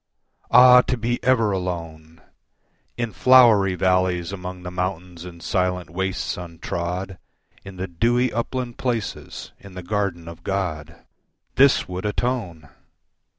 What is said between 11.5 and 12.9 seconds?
This would atone!